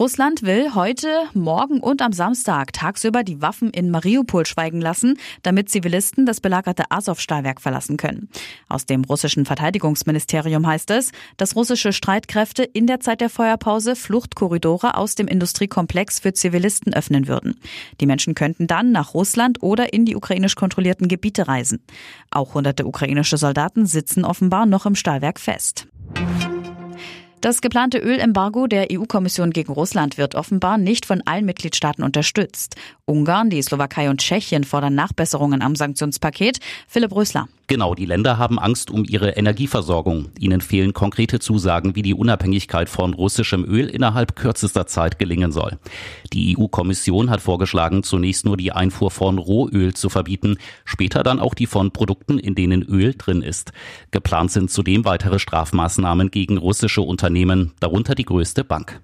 Russland 0.00 0.44
will 0.44 0.76
heute, 0.76 1.08
morgen 1.34 1.80
und 1.80 2.02
am 2.02 2.12
Samstag 2.12 2.72
tagsüber 2.72 3.24
die 3.24 3.42
Waffen 3.42 3.70
in 3.70 3.90
Mariupol 3.90 4.46
schweigen 4.46 4.80
lassen, 4.80 5.18
damit 5.42 5.70
Zivilisten 5.70 6.24
das 6.24 6.40
belagerte 6.40 6.84
Azov-Stahlwerk 6.90 7.60
verlassen 7.60 7.96
können. 7.96 8.28
Aus 8.68 8.86
dem 8.86 9.02
russischen 9.02 9.44
Verteidigungsministerium 9.44 10.64
heißt 10.64 10.92
es, 10.92 11.10
dass 11.36 11.56
russische 11.56 11.92
Streitkräfte 11.92 12.62
in 12.62 12.86
der 12.86 13.00
Zeit 13.00 13.20
der 13.20 13.28
Feuerpause 13.28 13.96
Fluchtkorridore 13.96 14.96
aus 14.96 15.16
dem 15.16 15.26
Industriekomplex 15.26 16.20
für 16.20 16.32
Zivilisten 16.32 16.94
öffnen 16.94 17.26
würden. 17.26 17.58
Die 18.00 18.06
Menschen 18.06 18.36
könnten 18.36 18.68
dann 18.68 18.92
nach 18.92 19.14
Russland 19.14 19.64
oder 19.64 19.92
in 19.92 20.04
die 20.04 20.14
ukrainisch 20.14 20.54
kontrollierten 20.54 21.08
Gebiete 21.08 21.48
reisen. 21.48 21.82
Auch 22.30 22.54
hunderte 22.54 22.86
ukrainische 22.86 23.36
Soldaten 23.36 23.84
sitzen 23.84 24.24
offenbar 24.24 24.64
noch 24.64 24.86
im 24.86 24.94
Stahlwerk 24.94 25.40
fest. 25.40 25.88
Das 27.40 27.60
geplante 27.60 27.98
Ölembargo 27.98 28.66
der 28.66 28.88
EU-Kommission 28.90 29.52
gegen 29.52 29.72
Russland 29.72 30.18
wird 30.18 30.34
offenbar 30.34 30.76
nicht 30.76 31.06
von 31.06 31.22
allen 31.24 31.44
Mitgliedstaaten 31.44 32.02
unterstützt. 32.02 32.74
Ungarn, 33.04 33.48
die 33.48 33.62
Slowakei 33.62 34.10
und 34.10 34.20
Tschechien 34.20 34.64
fordern 34.64 34.96
Nachbesserungen 34.96 35.62
am 35.62 35.76
Sanktionspaket. 35.76 36.58
Philipp 36.88 37.14
Rösler. 37.14 37.48
Genau, 37.68 37.94
die 37.94 38.06
Länder 38.06 38.38
haben 38.38 38.58
Angst 38.58 38.90
um 38.90 39.04
ihre 39.04 39.32
Energieversorgung. 39.32 40.30
Ihnen 40.38 40.62
fehlen 40.62 40.94
konkrete 40.94 41.38
Zusagen, 41.38 41.94
wie 41.94 42.00
die 42.00 42.14
Unabhängigkeit 42.14 42.88
von 42.88 43.12
russischem 43.12 43.62
Öl 43.62 43.88
innerhalb 43.88 44.36
kürzester 44.36 44.86
Zeit 44.86 45.18
gelingen 45.18 45.52
soll. 45.52 45.78
Die 46.32 46.56
EU-Kommission 46.56 47.28
hat 47.28 47.42
vorgeschlagen, 47.42 48.02
zunächst 48.02 48.46
nur 48.46 48.56
die 48.56 48.72
Einfuhr 48.72 49.10
von 49.10 49.36
Rohöl 49.36 49.92
zu 49.92 50.08
verbieten, 50.08 50.56
später 50.86 51.22
dann 51.22 51.40
auch 51.40 51.52
die 51.52 51.66
von 51.66 51.90
Produkten, 51.90 52.38
in 52.38 52.54
denen 52.54 52.82
Öl 52.82 53.14
drin 53.18 53.42
ist. 53.42 53.72
Geplant 54.12 54.50
sind 54.50 54.70
zudem 54.70 55.04
weitere 55.04 55.38
Strafmaßnahmen 55.38 56.30
gegen 56.30 56.56
russische 56.56 57.02
Unternehmen, 57.02 57.72
darunter 57.80 58.14
die 58.14 58.24
größte 58.24 58.64
Bank. 58.64 59.02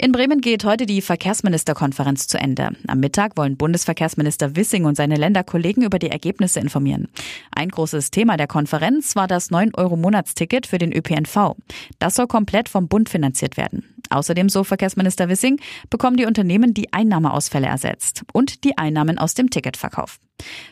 In 0.00 0.12
Bremen 0.12 0.40
geht 0.40 0.64
heute 0.64 0.86
die 0.86 1.02
Verkehrsministerkonferenz 1.02 2.28
zu 2.28 2.38
Ende. 2.38 2.70
Am 2.86 3.00
Mittag 3.00 3.36
wollen 3.36 3.56
Bundesverkehrsminister 3.56 4.54
Wissing 4.54 4.84
und 4.84 4.96
seine 4.96 5.16
Länderkollegen 5.16 5.82
über 5.82 5.98
die 5.98 6.08
Ergebnisse 6.08 6.60
informieren. 6.60 7.08
Ein 7.50 7.68
großes 7.68 8.12
Thema 8.12 8.36
der 8.36 8.46
Konferenz 8.46 9.16
war 9.16 9.26
das 9.26 9.50
9-Euro-Monatsticket 9.50 10.68
für 10.68 10.78
den 10.78 10.92
ÖPNV. 10.92 11.56
Das 11.98 12.14
soll 12.14 12.28
komplett 12.28 12.68
vom 12.68 12.86
Bund 12.86 13.08
finanziert 13.08 13.56
werden. 13.56 13.92
Außerdem, 14.08 14.48
so 14.48 14.62
Verkehrsminister 14.62 15.28
Wissing, 15.28 15.58
bekommen 15.90 16.16
die 16.16 16.26
Unternehmen 16.26 16.74
die 16.74 16.92
Einnahmeausfälle 16.92 17.66
ersetzt 17.66 18.22
und 18.32 18.62
die 18.62 18.78
Einnahmen 18.78 19.18
aus 19.18 19.34
dem 19.34 19.50
Ticketverkauf. 19.50 20.20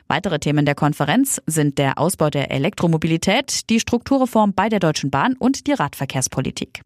Weitere 0.07 0.39
Themen 0.39 0.65
der 0.67 0.77
Konferenz 0.77 1.43
sind 1.47 1.79
der 1.79 1.99
Ausbau 1.99 2.31
der 2.31 2.53
Elektromobilität, 2.53 3.69
die 3.71 3.81
Strukturreform 3.81 4.53
bei 4.55 4.69
der 4.69 4.79
Deutschen 4.79 5.11
Bahn 5.11 5.35
und 5.37 5.67
die 5.67 5.73
Radverkehrspolitik. 5.73 6.83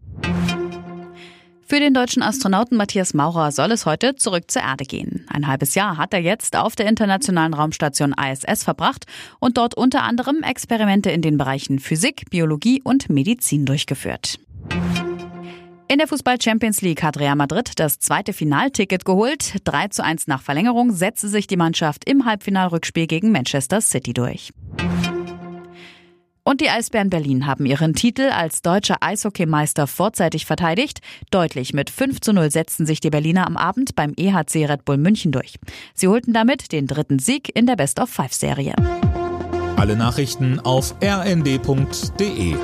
Für 1.70 1.78
den 1.78 1.94
deutschen 1.94 2.24
Astronauten 2.24 2.76
Matthias 2.76 3.14
Maurer 3.14 3.52
soll 3.52 3.70
es 3.70 3.86
heute 3.86 4.16
zurück 4.16 4.50
zur 4.50 4.62
Erde 4.62 4.84
gehen. 4.84 5.24
Ein 5.28 5.46
halbes 5.46 5.76
Jahr 5.76 5.98
hat 5.98 6.12
er 6.12 6.18
jetzt 6.18 6.56
auf 6.56 6.74
der 6.74 6.88
internationalen 6.88 7.54
Raumstation 7.54 8.12
ISS 8.12 8.64
verbracht 8.64 9.06
und 9.38 9.56
dort 9.56 9.76
unter 9.76 10.02
anderem 10.02 10.42
Experimente 10.42 11.12
in 11.12 11.22
den 11.22 11.38
Bereichen 11.38 11.78
Physik, 11.78 12.28
Biologie 12.28 12.82
und 12.82 13.08
Medizin 13.08 13.66
durchgeführt. 13.66 14.40
In 15.86 15.98
der 15.98 16.08
Fußball 16.08 16.42
Champions 16.42 16.82
League 16.82 17.04
hat 17.04 17.20
Real 17.20 17.36
Madrid 17.36 17.70
das 17.76 18.00
zweite 18.00 18.32
Finalticket 18.32 19.04
geholt. 19.04 19.54
3 19.62 19.88
zu 19.88 20.02
1 20.02 20.26
nach 20.26 20.42
Verlängerung 20.42 20.90
setzte 20.90 21.28
sich 21.28 21.46
die 21.46 21.56
Mannschaft 21.56 22.04
im 22.04 22.24
Halbfinalrückspiel 22.24 23.06
gegen 23.06 23.30
Manchester 23.30 23.80
City 23.80 24.12
durch. 24.12 24.50
Und 26.42 26.60
die 26.60 26.70
Eisbären 26.70 27.10
Berlin 27.10 27.46
haben 27.46 27.66
ihren 27.66 27.94
Titel 27.94 28.30
als 28.30 28.62
deutscher 28.62 28.96
Eishockeymeister 29.00 29.86
vorzeitig 29.86 30.46
verteidigt. 30.46 31.00
Deutlich 31.30 31.74
mit 31.74 31.90
5 31.90 32.20
zu 32.20 32.32
0 32.32 32.50
setzten 32.50 32.86
sich 32.86 33.00
die 33.00 33.10
Berliner 33.10 33.46
am 33.46 33.56
Abend 33.56 33.94
beim 33.94 34.14
EHC 34.16 34.66
Red 34.66 34.84
Bull 34.84 34.96
München 34.96 35.32
durch. 35.32 35.58
Sie 35.94 36.08
holten 36.08 36.32
damit 36.32 36.72
den 36.72 36.86
dritten 36.86 37.18
Sieg 37.18 37.54
in 37.54 37.66
der 37.66 37.76
Best-of-Five-Serie. 37.76 38.74
Alle 39.76 39.96
Nachrichten 39.96 40.60
auf 40.60 40.94
rnd.de 41.02 42.56